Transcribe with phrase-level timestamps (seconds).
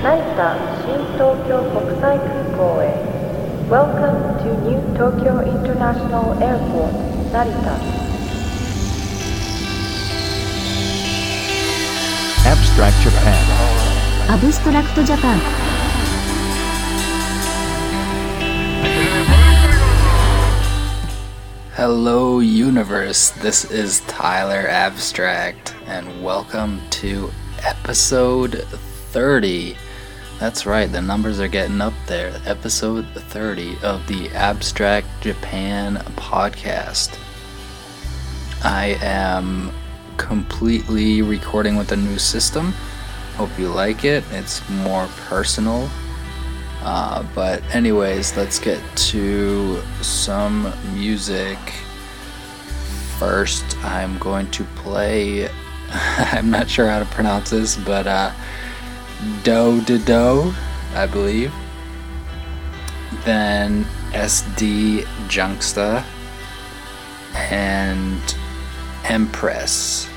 [0.00, 3.68] Narita Shin Tokyo Kokusai Kukou.
[3.68, 6.94] Welcome to New Tokyo International Airport,
[7.34, 7.76] Narita.
[12.48, 13.44] Abstract Japan.
[14.30, 15.38] Abstract Japan.
[21.74, 23.32] Hello, Universe!
[23.32, 27.30] This is Tyler Abstract, and welcome to
[27.66, 28.64] episode
[29.12, 29.76] 30
[30.40, 32.32] that's right, the numbers are getting up there.
[32.46, 37.18] Episode 30 of the Abstract Japan podcast.
[38.64, 39.70] I am
[40.16, 42.72] completely recording with a new system.
[43.36, 44.24] Hope you like it.
[44.30, 45.90] It's more personal.
[46.82, 51.58] Uh, but, anyways, let's get to some music.
[53.18, 55.50] First, I'm going to play.
[55.90, 58.32] I'm not sure how to pronounce this, but uh,
[59.42, 60.54] Do Do,
[60.94, 61.52] I believe.
[63.24, 66.04] Then SD Junksta
[67.34, 68.36] and
[69.04, 70.08] Empress.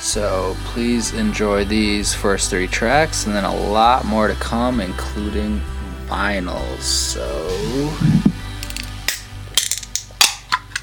[0.00, 5.60] So please enjoy these first three tracks, and then a lot more to come, including
[6.06, 6.80] vinyls.
[6.82, 7.26] So,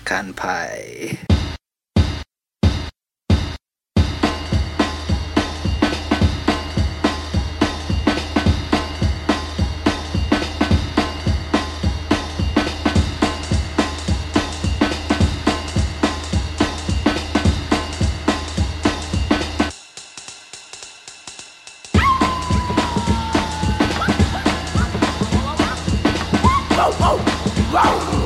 [0.04, 1.33] kanpai.
[26.84, 27.18] go, go,
[27.72, 28.23] go, go.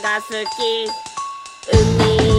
[0.00, 0.88] が好き。
[1.72, 2.33] 海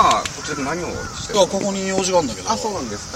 [0.00, 2.50] 今、こちらで何をしてるここに用事があるんだけど。
[2.50, 3.09] あ、そうなんです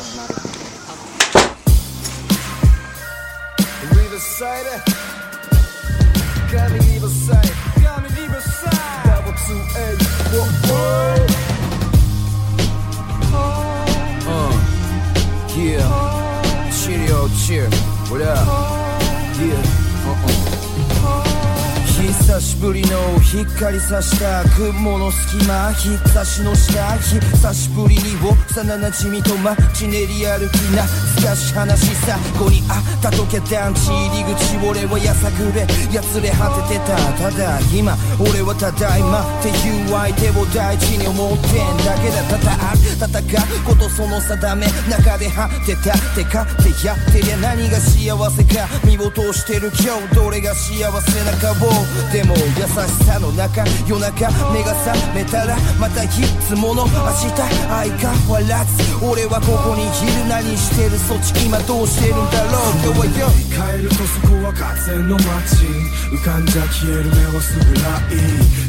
[23.64, 53.53] 光さした雲の隙間日差しの下久しぶりに幼なじみと街練り歩きな懐かし話さこにあったとけ団地入り口俺はやさぐれやつれ果ててたただ今俺はただいまっていう相手を大事に思ってんだけだただ戦うことその定め中で果てたてかってやってりゃ何が幸せか見落としてる今日どれが幸せなかをでも優しさの中
[53.86, 60.26] 夜中目が覚めたらまたいつもの明日相変わらず俺はここにいる。
[60.28, 60.98] 何してる？
[60.98, 62.72] そっち今どうしてるんだろう？
[62.82, 63.30] 今日はよ
[63.78, 65.66] 帰るとそこは風の街。
[66.10, 68.12] 浮かんじゃ消える目をすぐらい。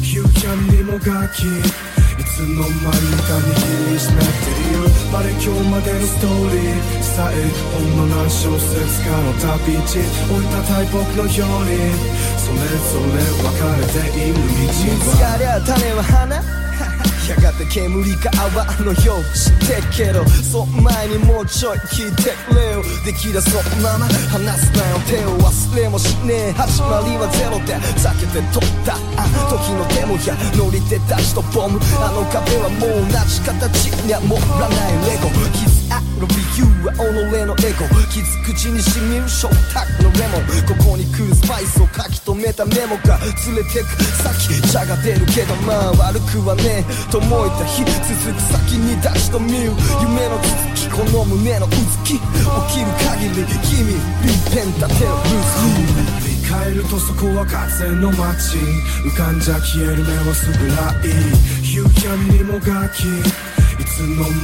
[0.06, 1.44] You can にもガキ。
[2.18, 4.88] いつの間にか握りしめている。
[5.12, 7.34] まで今日までのストーリーさえ
[7.72, 9.80] ほんの何小説かの旅路。
[9.80, 11.76] 置いたたい僕のように
[12.40, 15.04] それぞれ分かれている道は。
[15.14, 16.55] 疲れは種は花。
[17.28, 22.82] やがて煙か泡のようしてけどその前にもうちょい聞いてくれよ。
[23.04, 24.98] できだそのまま話すなよ。
[25.06, 26.52] 手を忘れもしねえ。
[26.52, 28.94] 始まりはゼロで避けて取った。
[29.50, 30.36] 時のデモや。
[30.54, 33.86] 乗り手たちとボムあの壁はもう同じ形。
[34.06, 35.10] には盛らない。
[35.10, 35.75] レゴ。
[35.96, 37.00] ある理由は己
[37.48, 37.88] のエゴ。
[38.12, 40.44] 傷口にしみる食卓のレモン。
[40.68, 43.88] ここに来るスパイスを書き留めたメモが連れてく。
[44.20, 47.10] 先茶が出るけどまあ悪くはねえ。
[47.10, 49.72] と思えた日続く先に出しと見る
[50.04, 50.88] 夢の続き。
[50.92, 52.14] この胸のうずき。
[52.14, 58.58] 起きる限り君リペン立てるルース帰るとそこは風の街
[59.02, 61.08] 浮かんじゃ消える目はすぐらい。
[61.74, 64.34] You can にも楽器いつの間に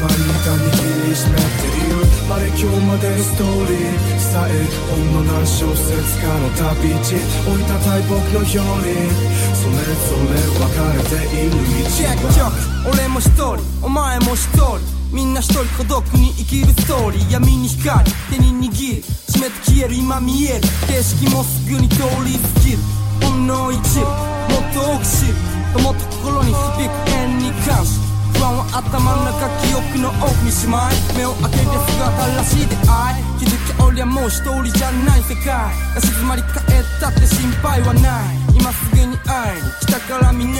[0.42, 2.06] か握りしめている。
[2.28, 4.50] まで今日までのストーリーさえ
[4.90, 5.92] ほんの何小節
[6.22, 6.48] かの
[6.78, 7.14] 旅路。
[7.50, 9.32] 置いたたい僕のように。
[9.54, 12.40] それぞれ分かれている道。
[12.40, 12.52] は
[12.86, 13.58] 俺も一人。
[13.82, 14.78] お前も一人。
[15.12, 19.02] みんな一人孤独に生きるストーリー闇に光手に握る。
[19.02, 20.60] 締めて消える今見える。
[20.88, 22.78] 景色もすぐに通り過ぎる。
[23.22, 24.32] ほんの一部。
[24.52, 25.34] もっと多く知る
[25.72, 33.31] ともっと心に響く縁に感謝不安は頭の中記憶の奥にしまい目を開けて姿らしい出会い。
[33.42, 35.50] 気づき俺はもう一人じゃない世界。
[35.50, 38.54] が静まり返ったって心配はない。
[38.54, 40.54] 今すぐに会いに北から南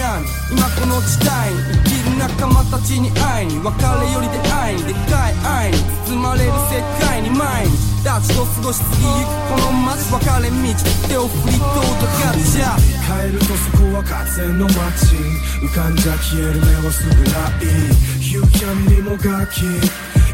[0.51, 3.59] 今この地帯に生きる仲間たちに会いに。
[3.63, 5.77] 別れより出会いにでかい愛に。
[6.03, 7.93] 包まれる世界に毎日。
[8.03, 10.11] たちと過ごし過ぎゆくこの街。
[10.11, 10.59] 分かれ道
[11.07, 12.75] 手を振り届かじゃ。
[13.07, 15.15] 帰るとそこは風の街。
[15.63, 18.03] 浮かんじゃ消える目はすぐらい。
[18.19, 19.63] You can にも楽器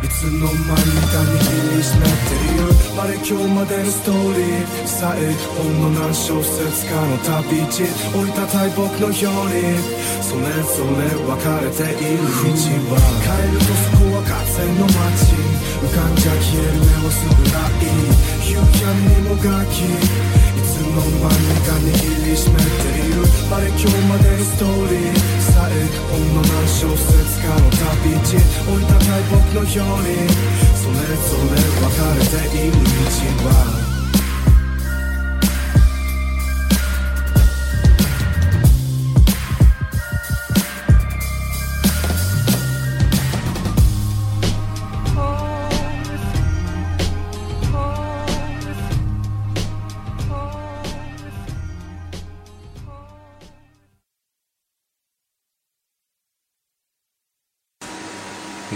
[0.02, 2.72] いつの間にか握りしめている。
[2.96, 7.84] まで今日までのストーリーさえほんの何小節かの旅路
[8.16, 9.76] 置いたたい僕のように
[10.24, 12.24] それぞれ分かれている。
[12.24, 15.36] 道は帰るとそこは風の街
[15.84, 17.84] 浮かんじゃ消える目はすぐらい。
[18.50, 19.92] You can にも楽器い
[20.64, 21.92] つの間にか握
[22.26, 22.64] りしめて
[23.06, 23.19] いる。
[23.52, 30.14] あれ今日までのストーリーさえほんのな小説家の旅路置いたたい僕のように
[30.78, 33.99] それぞれ分かれている道は。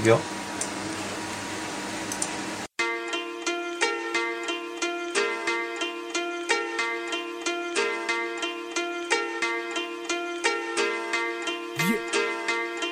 [0.03, 0.19] くよ。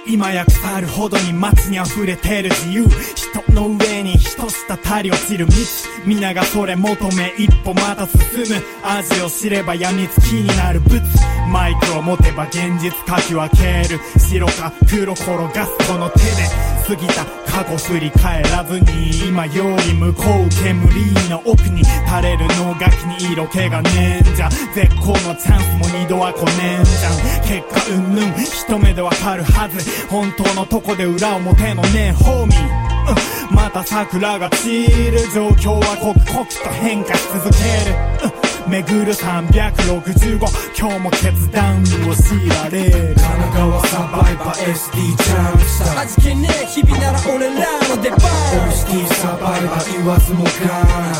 [0.07, 2.85] 今や腐るほどに街に溢れてる自由。
[3.15, 8.61] 人の上に人滴り落ちる蜜皆がそれ求め一歩また進む。
[8.83, 11.01] 味を知れば病みつきになる物
[11.49, 13.99] マイクを持てば現実かき分ける。
[14.19, 16.70] 白か黒転がすこの手で。
[16.87, 29.43] 過ぎた過去振り返らずに今より向こう煙の奥に垂れる能楽器に色気がねえんじゃ絶好のチャンスも二度は来ねえんじゃん結果うんぬん一目でわかる。
[29.43, 35.19] はず本当のとこで裏表のねえホーミーまた桜が散る。
[35.33, 37.57] 状況は刻々と変化し続け
[37.89, 40.37] る、うん巡る365
[40.77, 41.83] 今日も決断を
[42.15, 42.91] 強いられる。
[42.91, 50.49] 神奈川サバイバー SD ジャンプスター味気ねえ日々なら俺らの出番オールスタティサバイバー言わずもが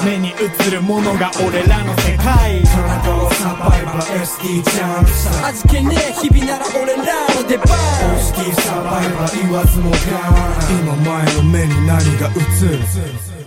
[0.06, 2.64] 目に映るものが俺らの世界。
[2.64, 7.04] 田中はサバイバー SD ジャンプさ味気ねえ日々なら俺ら
[7.36, 7.66] の出番
[8.16, 9.98] OST サバイバー言わずもが
[10.70, 12.32] 今前の目に何が映
[12.70, 13.41] る？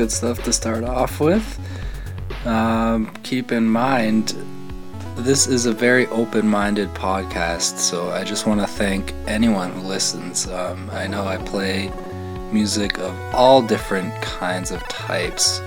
[0.00, 1.46] Good stuff to start off with.
[2.46, 4.34] Um, keep in mind,
[5.18, 9.82] this is a very open minded podcast, so I just want to thank anyone who
[9.82, 10.48] listens.
[10.48, 11.92] Um, I know I play
[12.50, 15.60] music of all different kinds of types,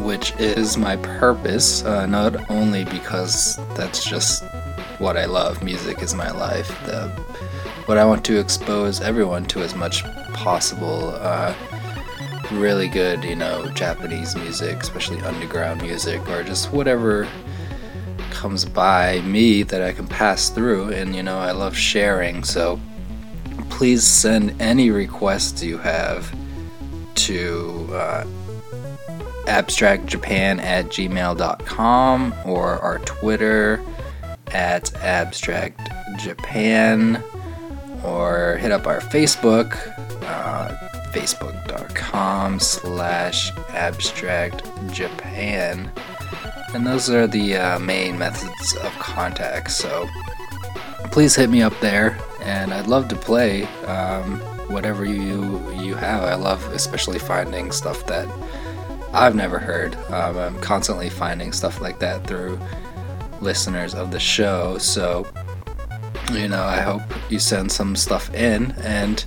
[0.00, 4.44] which is my purpose, uh, not only because that's just
[4.98, 6.68] what I love, music is my life.
[6.84, 7.08] The,
[7.86, 11.14] what I want to expose everyone to as much possible.
[11.14, 11.54] Uh,
[12.52, 17.28] really good, you know, Japanese music, especially underground music, or just whatever
[18.30, 20.92] comes by me that I can pass through.
[20.92, 22.80] And, you know, I love sharing, so
[23.70, 26.34] please send any requests you have
[27.14, 28.24] to uh,
[29.46, 33.82] abstractjapan at gmail.com or our Twitter
[34.48, 37.22] at abstractjapan
[38.04, 39.76] or hit up our Facebook.
[40.22, 45.90] Uh, facebook.com slash abstract japan.
[46.74, 50.08] And those are the uh, main methods of contact so
[51.12, 54.40] please hit me up there and i'd love to play um,
[54.72, 56.22] whatever you you have.
[56.22, 58.26] I love especially finding stuff that
[59.12, 59.94] i've never heard.
[60.10, 62.58] Um, i'm constantly finding stuff like that through
[63.42, 65.26] listeners of the show so
[66.32, 69.26] you know i hope you send some stuff in and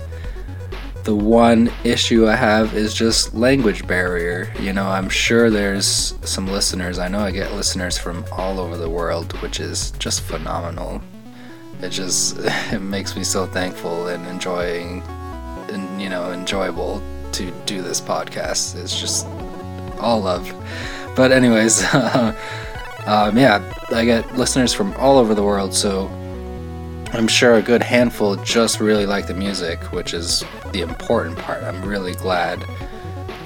[1.06, 4.52] the one issue I have is just language barrier.
[4.58, 6.98] You know, I'm sure there's some listeners.
[6.98, 11.00] I know I get listeners from all over the world, which is just phenomenal.
[11.80, 12.38] It just
[12.72, 15.00] it makes me so thankful and enjoying
[15.68, 17.00] and you know, enjoyable
[17.32, 18.74] to do this podcast.
[18.74, 19.26] It's just
[20.00, 20.52] all love.
[21.14, 26.08] But anyways, um, yeah, I get listeners from all over the world, so
[27.16, 31.62] I'm sure a good handful just really like the music, which is the important part.
[31.62, 32.62] I'm really glad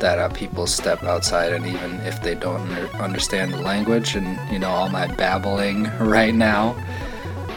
[0.00, 4.38] that uh, people step outside, and even if they don't under- understand the language and
[4.50, 6.74] you know all my babbling right now,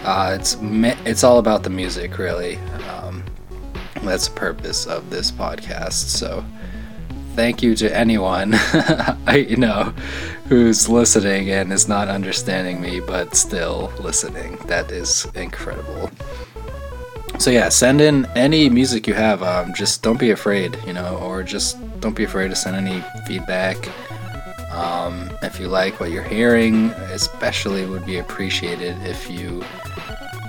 [0.03, 2.57] uh, it's it's all about the music, really.
[2.89, 3.23] Um,
[4.03, 5.93] that's the purpose of this podcast.
[5.93, 6.45] So,
[7.35, 8.53] thank you to anyone
[9.27, 9.93] I you know
[10.47, 14.57] who's listening and is not understanding me, but still listening.
[14.67, 16.11] That is incredible.
[17.39, 19.41] So yeah send in any music you have.
[19.41, 23.03] Um, just don't be afraid you know or just don't be afraid to send any
[23.25, 23.77] feedback.
[24.71, 29.63] Um, if you like what you're hearing especially would be appreciated if you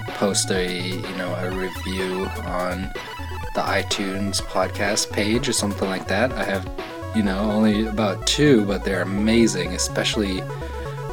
[0.09, 2.92] post a you know a review on
[3.55, 6.69] the itunes podcast page or something like that i have
[7.14, 10.43] you know only about two but they're amazing especially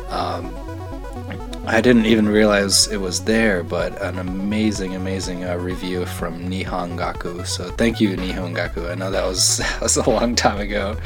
[0.10, 0.54] um,
[1.66, 6.98] I didn't even realize it was there, but an amazing, amazing uh, review from Nihon
[6.98, 7.46] Gaku.
[7.46, 8.88] So thank you, Nihon Gaku.
[8.88, 10.98] I know that was that was a long time ago,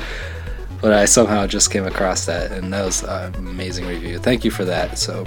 [0.82, 4.18] but I somehow just came across that, and that was an amazing review.
[4.18, 4.98] Thank you for that.
[4.98, 5.26] So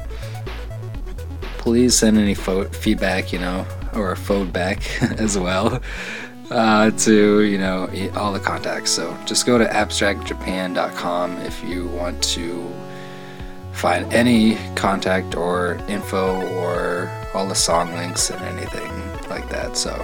[1.59, 3.67] please send any fo- feedback, you know,
[3.99, 5.81] or a phone back as well.
[6.51, 12.23] Uh, to you know all the contacts so just go to abstractjapan.com if you want
[12.23, 12.67] to
[13.79, 18.91] find any contact or info or all the song links and anything
[19.29, 19.77] like that.
[19.77, 19.95] So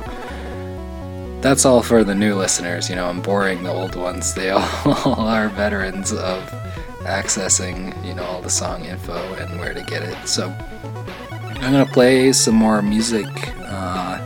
[1.40, 2.88] that's all for the new listeners.
[2.88, 4.32] You know, I'm boring the old ones.
[4.32, 6.42] They all are veterans of
[7.00, 10.16] accessing, you know, all the song info and where to get it.
[10.26, 10.54] So
[11.56, 13.26] I'm gonna play some more music.
[13.60, 14.20] Uh,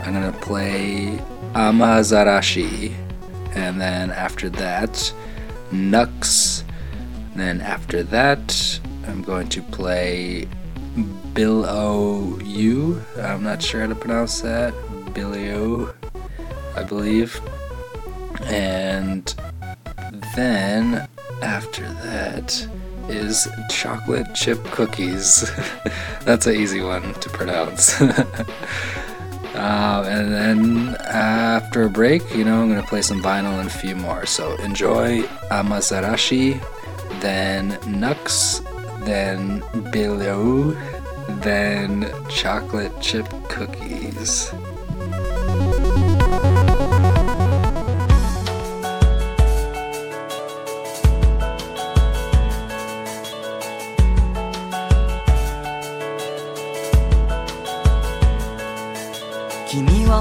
[0.00, 1.20] I'm gonna play
[1.54, 2.94] Amazarashi,
[3.54, 5.12] and then after that,
[5.70, 6.64] Nux
[7.38, 10.48] then after that, I'm going to play
[11.34, 13.00] Bill O U.
[13.16, 14.74] I'm not sure how to pronounce that.
[15.14, 15.94] Billy O,
[16.74, 17.40] I believe.
[18.46, 19.32] And
[20.34, 21.06] then
[21.40, 22.66] after that
[23.08, 25.50] is chocolate chip cookies.
[26.24, 28.00] That's an easy one to pronounce.
[28.02, 28.14] uh,
[30.06, 33.72] and then after a break, you know, I'm going to play some vinyl and a
[33.72, 34.26] few more.
[34.26, 36.60] So enjoy Amazarashi
[37.20, 38.60] then Nux,
[39.00, 40.76] then Below,
[41.40, 44.52] then chocolate chip cookies.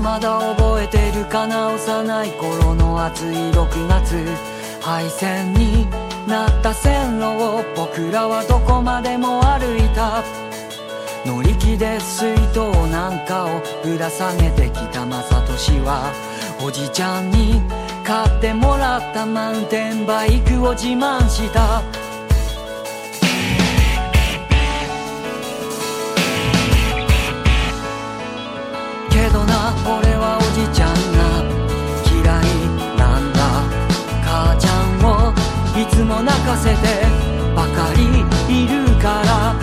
[0.01, 4.25] まだ覚えてるかな幼い頃の暑い6月。
[4.81, 5.85] 廃線に
[6.27, 10.23] なった線路を僕らはどこまでも歩いた。
[11.25, 16.13] 乗り気で水筒なんかをぶら下げてきた正俊は
[16.63, 17.61] おじちゃんに
[18.05, 21.96] 買ってもらったマウンテンバイクを自慢した。
[35.97, 36.75] つも泣かせて
[37.55, 38.21] ばかり
[38.53, 39.55] いるから。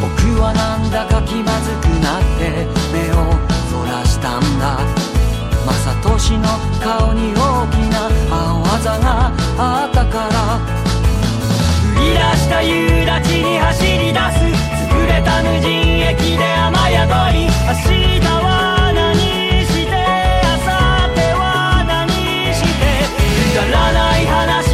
[0.00, 2.62] 僕はなんだか気まずくなって
[2.94, 3.34] 目を
[3.66, 4.78] そらしたんだ。
[5.66, 6.46] 正俊の
[6.78, 10.62] 顔に大きな青あざがあったから。
[11.98, 14.46] 降り出した夕立に走り出す
[14.86, 17.50] 潰れた無人駅で雨宿り。
[17.66, 19.18] 明日は何
[19.66, 20.70] して明後
[21.18, 22.14] 日は何
[22.54, 23.10] して。
[23.58, 24.65] くだらない話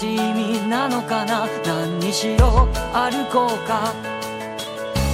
[0.00, 1.46] じ意味なのかな？
[1.62, 3.92] 何にしろ歩こうか？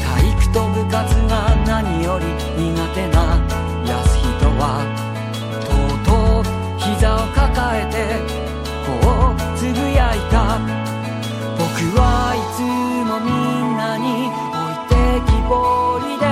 [0.06, 3.42] 体育と部活が何より苦手な。
[3.84, 4.86] 安人は
[5.66, 7.96] とうとう膝を抱えて
[8.86, 10.62] こうつぶやいた。
[11.58, 11.66] 僕
[11.98, 14.94] はいつもみんなに置いて
[15.26, 16.24] きぼりで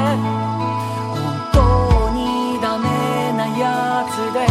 [1.11, 1.19] 本
[1.51, 1.59] 当
[2.15, 2.23] に
[2.63, 2.87] ダメ
[3.37, 4.47] なやつで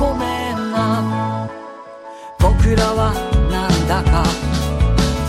[0.00, 0.80] ごめんな。
[2.38, 3.12] 僕らは
[3.92, 4.24] だか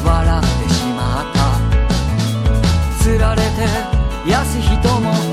[0.05, 3.03] 笑ってしまった。
[3.03, 3.67] つられて
[4.25, 5.32] 安人も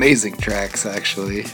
[0.00, 1.44] Amazing tracks, actually.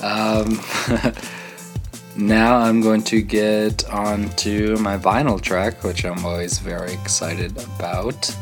[0.00, 0.60] Um,
[2.16, 7.60] now I'm going to get on to my vinyl track, which I'm always very excited
[7.60, 8.32] about.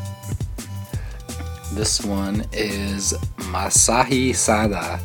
[1.73, 4.99] This one is Masashi Sada,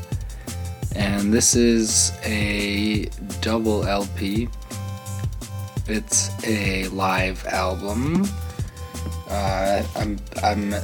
[0.95, 3.07] and this is a
[3.41, 4.51] double LP.
[5.87, 8.27] It's a live album.
[9.31, 10.75] Uh, I'm I'm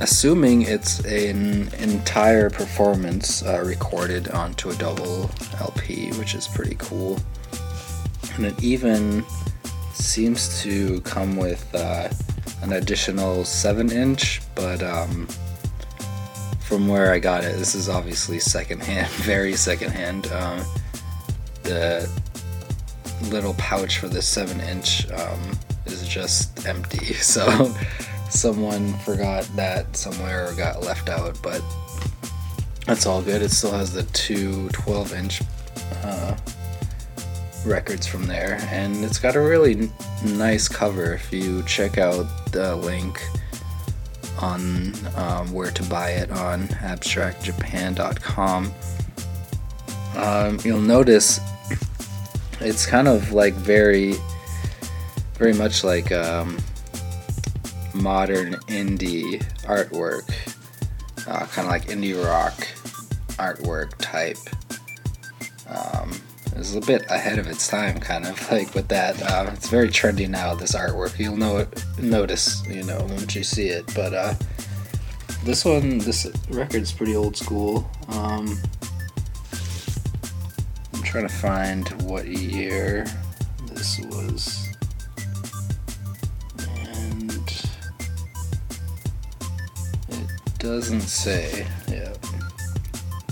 [0.00, 5.30] assuming it's an entire performance uh, recorded onto a double
[5.60, 7.18] LP, which is pretty cool.
[8.34, 9.24] And it even
[9.92, 12.08] seems to come with uh,
[12.62, 15.26] an additional 7 inch, but um,
[16.60, 20.26] from where I got it, this is obviously secondhand, very secondhand.
[20.28, 20.64] Um,
[21.62, 22.10] the
[23.24, 27.74] little pouch for the 7 inch um, is just empty, so
[28.30, 31.62] someone forgot that somewhere or got left out, but
[32.86, 33.42] that's all good.
[33.42, 35.42] It still has the two 12 inch
[36.02, 36.36] uh,
[37.64, 39.90] records from there, and it's got a really
[40.24, 41.14] nice cover.
[41.14, 43.22] If you check out the link
[44.40, 48.72] on um, where to buy it on abstractjapan.com,
[50.16, 51.40] um, you'll notice
[52.60, 54.14] it's kind of like very,
[55.34, 56.58] very much like um,
[57.94, 60.28] modern indie artwork,
[61.26, 62.54] uh, kind of like indie rock
[63.38, 64.38] artwork type.
[65.68, 66.12] Um,
[66.56, 69.20] it's a bit ahead of its time, kind of like with that.
[69.22, 70.54] Uh, it's very trendy now.
[70.54, 73.90] This artwork, you'll know it, notice, you know, once you see it.
[73.94, 74.34] But uh,
[75.44, 77.90] this one, this record's pretty old school.
[78.08, 78.60] Um,
[80.92, 83.06] I'm trying to find what year
[90.70, 92.14] doesn't say, yeah.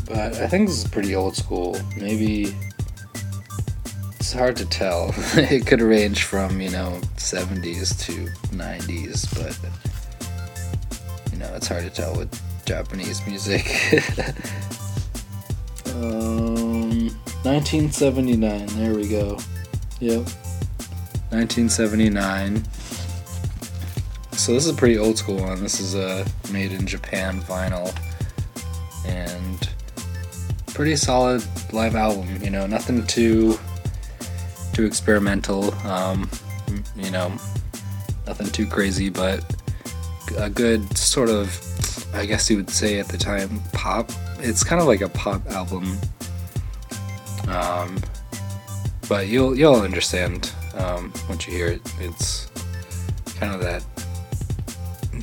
[0.07, 1.79] But I think this is pretty old school.
[1.97, 2.53] Maybe
[4.19, 5.15] it's hard to tell.
[5.37, 8.27] it could range from, you know, 70s to
[8.57, 9.57] 90s, but
[11.33, 12.29] you know, it's hard to tell with
[12.67, 13.67] Japanese music.
[15.95, 17.07] um,
[17.45, 19.39] 1979, there we go.
[20.01, 20.27] Yep.
[21.31, 22.65] 1979.
[24.49, 25.63] So this is a pretty old school one.
[25.63, 27.95] This is a made in Japan vinyl.
[29.05, 29.69] And
[30.69, 31.45] pretty solid
[31.75, 33.59] live album, you know, nothing too
[34.73, 35.75] too experimental.
[35.87, 36.31] Um,
[36.97, 37.29] you know,
[38.27, 39.45] nothing too crazy, but
[40.39, 41.55] a good sort of,
[42.15, 44.11] I guess you would say at the time, pop.
[44.39, 45.99] It's kind of like a pop album.
[47.49, 48.03] Um,
[49.11, 51.83] but you'll you'll understand um, once you hear it.
[52.01, 52.49] It's
[53.39, 53.85] kind of that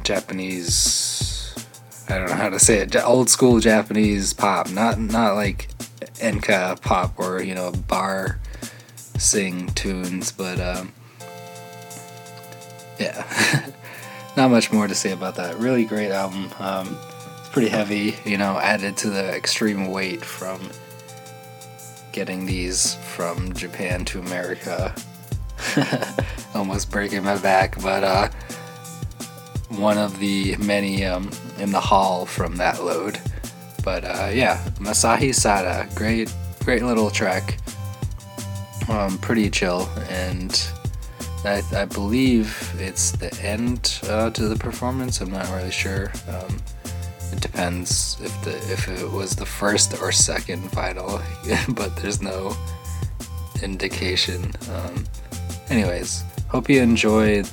[0.06, 1.54] Japanese.
[2.08, 2.96] I don't know how to say it.
[2.96, 5.70] Old school Japanese pop, not not like
[6.22, 8.40] enka pop or you know bar
[9.18, 10.94] sing tunes, but um,
[13.00, 13.72] yeah,
[14.38, 15.58] not much more to say about that.
[15.58, 16.50] Really great album.
[16.60, 16.98] Um,
[17.40, 20.62] it's pretty heavy, you know, added to the extreme weight from
[22.12, 24.96] getting these from Japan to America.
[26.54, 28.30] Almost breaking my back, but uh,
[29.70, 33.20] one of the many um, in the haul from that load.
[33.84, 37.58] But uh, yeah, Masashi Sada, great, great little track.
[38.90, 40.68] Um, pretty chill, and
[41.44, 45.22] I, I believe it's the end uh, to the performance.
[45.22, 46.12] I'm not really sure.
[46.28, 46.62] Um,
[47.32, 51.22] it depends if the if it was the first or second final,
[51.70, 52.56] but there's no
[53.64, 54.52] indication.
[54.72, 55.06] Um,
[55.70, 57.50] anyways, hope you enjoyed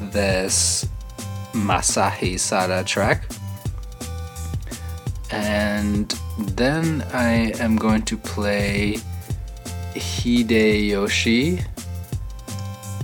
[0.00, 0.86] this
[1.52, 3.24] Masashi Sada track.
[5.30, 8.96] And then I am going to play
[9.94, 11.64] Hideyoshi.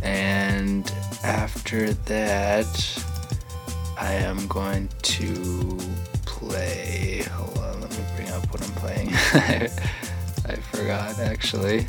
[0.03, 0.90] And
[1.22, 3.05] after that,
[3.99, 5.78] I am going to
[6.26, 7.24] play.
[7.30, 9.09] Hold on, let me bring up what I'm playing.
[10.47, 11.86] I forgot actually.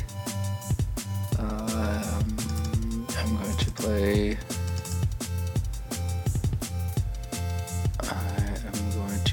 [1.38, 4.38] Um, I'm going to play.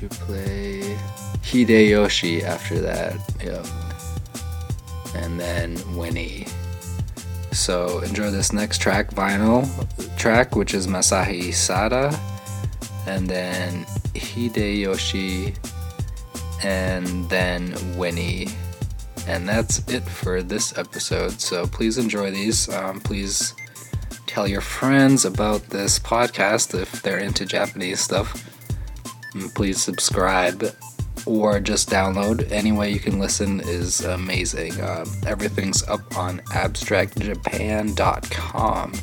[0.03, 0.97] To play
[1.43, 3.15] Hideyoshi after that.
[3.41, 3.65] Yep.
[5.15, 6.45] And then Winnie.
[7.53, 9.65] So enjoy this next track, vinyl
[10.17, 12.19] track, which is Masashi Sada,
[13.07, 15.55] and then Hideyoshi,
[16.65, 18.49] and then Winnie.
[19.25, 21.39] And that's it for this episode.
[21.39, 22.67] So please enjoy these.
[22.67, 23.53] Um, please
[24.27, 28.52] tell your friends about this podcast if they're into Japanese stuff.
[29.55, 30.75] Please subscribe
[31.25, 32.51] or just download.
[32.51, 34.79] Any way you can listen is amazing.
[34.81, 38.93] Um, everything's up on abstractjapan.com.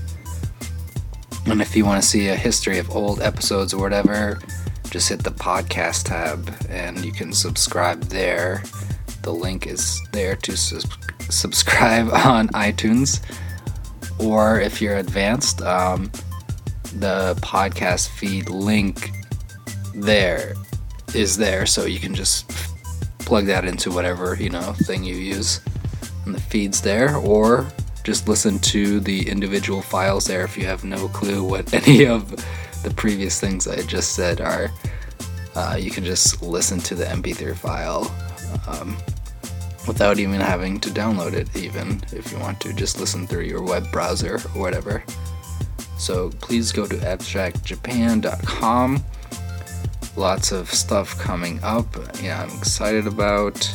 [1.46, 4.38] And if you want to see a history of old episodes or whatever,
[4.90, 8.62] just hit the podcast tab and you can subscribe there.
[9.22, 10.86] The link is there to sus-
[11.28, 13.20] subscribe on iTunes.
[14.18, 16.10] Or if you're advanced, um,
[16.96, 19.10] the podcast feed link
[19.94, 20.54] there
[21.14, 22.48] is there so you can just
[23.20, 25.60] plug that into whatever you know thing you use
[26.24, 27.66] and the feeds there or
[28.04, 32.30] just listen to the individual files there if you have no clue what any of
[32.82, 34.70] the previous things i just said are.
[35.54, 38.10] Uh, you can just listen to the mp3 file
[38.68, 38.96] um,
[39.86, 42.72] without even having to download it even if you want to.
[42.72, 45.02] Just listen through your web browser or whatever.
[45.98, 49.04] So please go to abstractjapan.com
[50.16, 51.86] lots of stuff coming up.
[52.22, 53.68] Yeah, I'm excited about.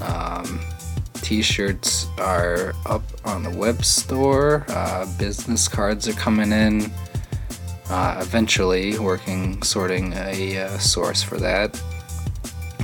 [0.00, 0.60] Um,
[1.14, 4.64] t-shirts are up on the web store.
[4.68, 6.90] Uh, business cards are coming in.
[7.90, 11.80] Uh, eventually, working sorting a uh, source for that.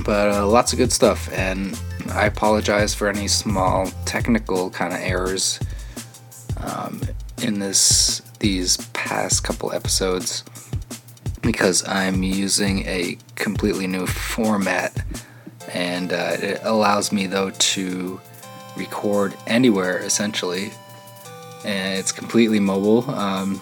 [0.03, 1.79] But uh, lots of good stuff, and
[2.11, 5.59] I apologize for any small technical kind of errors
[6.57, 7.01] um,
[7.41, 10.43] in this these past couple episodes
[11.45, 14.93] because I'm using a completely new format
[15.73, 18.19] and uh, it allows me though to
[18.75, 20.71] record anywhere essentially.
[21.63, 23.61] And it's completely mobile um,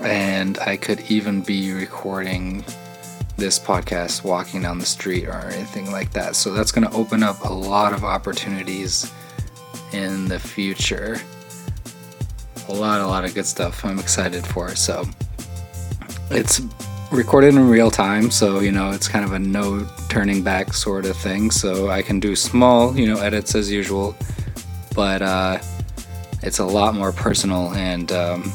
[0.00, 2.64] and I could even be recording
[3.36, 6.36] this podcast walking down the street or anything like that.
[6.36, 9.12] So that's going to open up a lot of opportunities
[9.92, 11.20] in the future.
[12.68, 15.04] A lot a lot of good stuff I'm excited for so
[16.30, 16.60] it's
[17.10, 21.06] recorded in real time, so you know it's kind of a no turning back sort
[21.06, 21.50] of thing.
[21.50, 24.16] So I can do small, you know, edits as usual,
[24.94, 25.58] but uh,
[26.42, 28.52] it's a lot more personal and um,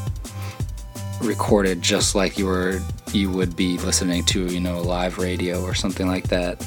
[1.22, 2.80] recorded just like you were
[3.14, 6.66] you would be listening to, you know, live radio or something like that.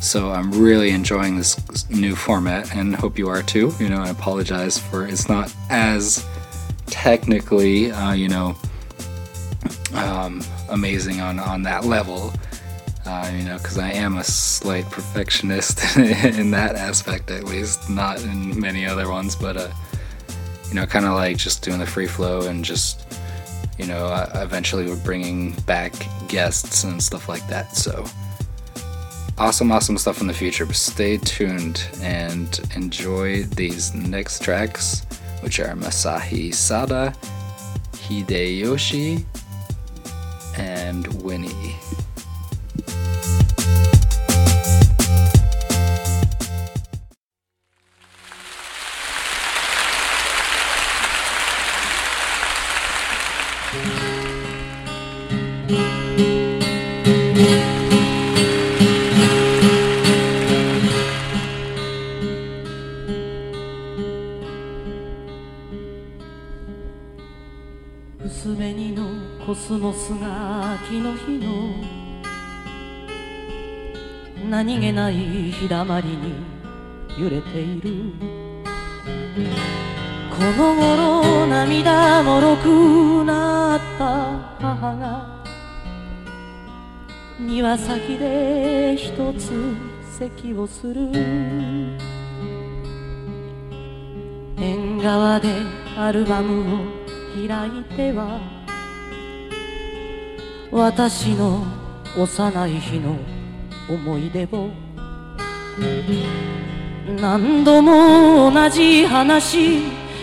[0.00, 3.72] So I'm really enjoying this new format and hope you are too.
[3.80, 6.26] You know, I apologize for it's not as
[6.86, 8.54] technically, uh, you know,
[9.94, 12.32] um, amazing on on that level.
[13.06, 18.22] Uh, you know, because I am a slight perfectionist in that aspect, at least, not
[18.22, 19.36] in many other ones.
[19.36, 19.68] But uh,
[20.68, 23.18] you know, kind of like just doing the free flow and just
[23.78, 25.92] you know, uh, eventually we're bringing back
[26.28, 27.76] guests and stuff like that.
[27.76, 28.04] So
[29.38, 30.64] awesome, awesome stuff in the future.
[30.64, 35.04] But stay tuned and enjoy these next tracks,
[35.40, 37.14] which are Masashi Sada,
[37.92, 39.24] Hideyoshi
[40.56, 41.76] and Winnie.
[70.04, 71.72] コスモスが秋の日の
[74.50, 76.44] 何気ない日だまりに
[77.18, 78.12] 揺れている。
[80.28, 85.42] この頃涙もろくなった母が
[87.40, 89.74] 庭先で一つ
[90.18, 91.08] 咳をする。
[94.58, 95.48] 縁側で
[95.96, 96.84] アルバムを
[97.34, 98.63] 開いては
[100.76, 101.62] 私の
[102.18, 103.16] 幼い日の
[103.88, 104.70] 思い出を。
[107.20, 109.82] 何度も同じ話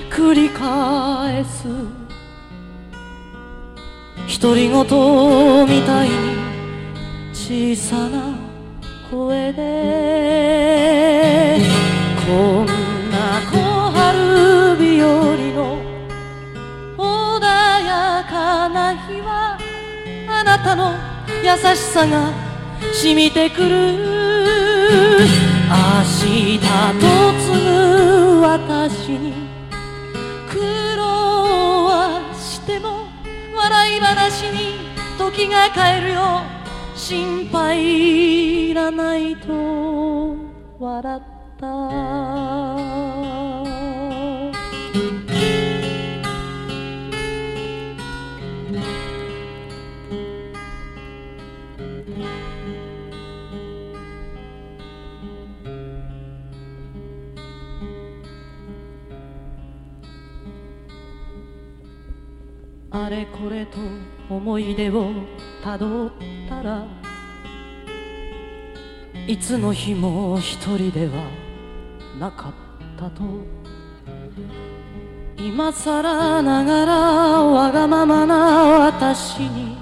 [0.09, 1.69] 繰り返す。
[4.41, 4.83] 独り言
[5.69, 6.15] みたいに
[7.31, 8.35] 小さな
[9.09, 10.01] 声で。
[20.51, 20.93] なたの
[21.41, 22.33] 優しさが
[22.93, 23.69] 染みてくる。
[25.69, 26.59] 明日
[26.99, 27.07] と
[27.39, 29.11] 継ぐ私。
[29.11, 29.33] に
[30.49, 30.59] 苦
[30.97, 31.03] 労
[31.85, 33.07] はしても
[33.55, 36.41] 笑い話に時が帰るよ。
[36.95, 40.35] 心配いらないと
[40.79, 41.21] 笑っ
[41.61, 42.30] た。
[63.03, 63.79] あれこれと
[64.29, 65.11] 思い出を
[65.63, 66.11] たどっ
[66.47, 66.85] たら
[69.27, 71.23] いつの日も一人では
[72.19, 72.53] なかっ
[72.99, 73.23] たと。
[75.35, 76.93] 今さらながら
[77.41, 78.35] わがままな
[78.85, 79.75] 私に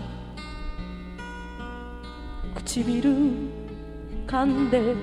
[2.55, 3.13] 唇
[4.28, 4.95] 噛んで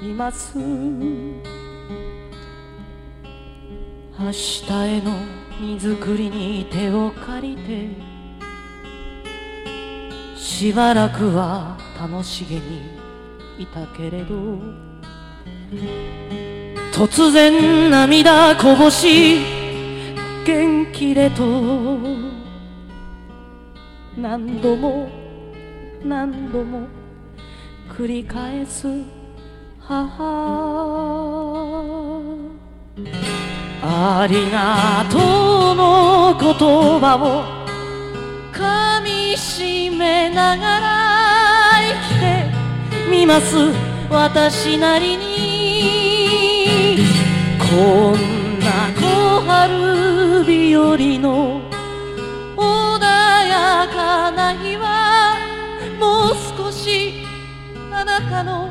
[0.00, 0.56] います。
[0.56, 0.62] 明
[4.30, 7.88] 日への荷造りに手を借りて
[10.36, 12.82] しばらくは楽しげに
[13.58, 14.34] いたけれど
[16.92, 19.40] 突然涙こぼし
[20.44, 21.98] 元気でと
[24.16, 25.08] 何度も
[26.04, 26.86] 何度も
[27.90, 28.86] 繰り返す
[29.80, 30.78] 母。
[33.82, 36.54] ありがとうの言
[37.00, 37.44] 葉を
[38.52, 40.88] 噛みしめながら
[41.80, 43.56] 生きてみます
[44.10, 46.98] 私なりに
[47.58, 51.60] こんな小春日和の
[52.56, 53.00] 穏
[53.46, 55.36] やかな日は
[56.00, 57.24] もう少し
[57.92, 58.70] あなたの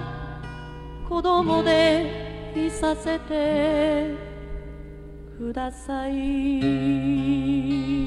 [1.07, 4.26] 子供でいさせて
[5.37, 8.06] ください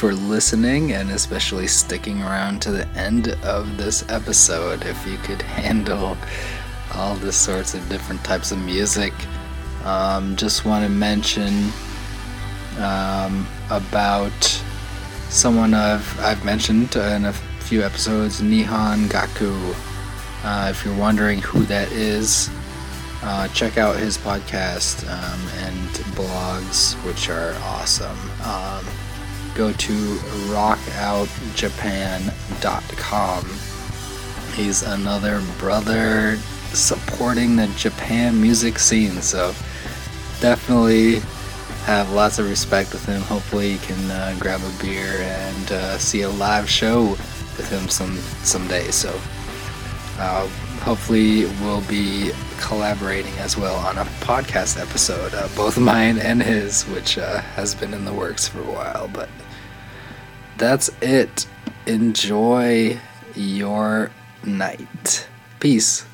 [0.00, 4.82] for listening and especially sticking around to the end of this episode.
[4.86, 6.16] If you could handle
[6.94, 9.12] all the sorts of different types of music,
[9.84, 11.70] um, just want to mention
[12.78, 14.32] um, about
[15.28, 19.52] someone I've, I've mentioned in a few episodes, Nihon Gaku.
[20.42, 22.48] Uh, if you're wondering who that is,
[23.22, 28.16] uh, check out his podcast um, and blogs, which are awesome.
[28.46, 28.86] Um,
[29.54, 29.92] go to
[30.52, 33.44] rockoutjapan.com.
[34.54, 36.36] He's another brother
[36.72, 39.52] supporting the Japan music scene, so
[40.40, 41.20] definitely
[41.84, 43.22] have lots of respect with him.
[43.22, 47.16] Hopefully, you can uh, grab a beer and uh, see a live show
[47.56, 48.90] with him some someday.
[48.90, 49.10] So,
[50.18, 50.46] uh,
[50.82, 56.82] hopefully, we'll be collaborating as well on a podcast episode, uh, both mine and his,
[56.84, 59.08] which uh, has been in the works for a while.
[59.08, 59.28] But
[60.56, 61.46] that's it.
[61.86, 62.98] Enjoy
[63.34, 64.10] your
[64.44, 65.28] night.
[65.58, 66.04] Peace.